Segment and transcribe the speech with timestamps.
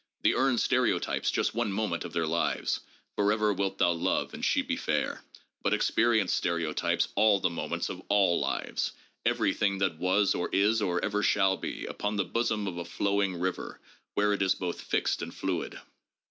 [0.23, 2.79] The urn stereotypes just one moment of their lives.
[3.15, 5.21] ''Forever wilt thou love and she be fair.
[5.61, 8.93] ''But Experi ence stereotypes all the moments of all lives,
[9.27, 13.39] everything that was or is or ever shall be, upon the bosom of a flowing
[13.39, 13.79] river,
[14.15, 15.79] where it is both fixed and fluid.